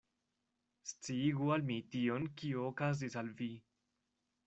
[0.91, 3.55] Sciigu al mi tion, kio okazis al vi.